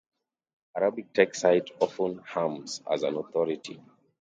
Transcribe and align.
Arabic 0.75 1.13
texts 1.13 1.43
cite 1.43 1.69
often 1.79 2.23
Hermes 2.25 2.81
as 2.89 3.03
an 3.03 3.15
authority. 3.17 3.79